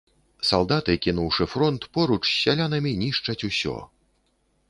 Салдаты, 0.51 0.93
кінуўшы 1.05 1.45
фронт, 1.51 1.85
поруч 1.97 2.19
з 2.29 2.33
сялянамі 2.43 2.91
нішчаць 3.05 3.45
усё. 3.51 3.77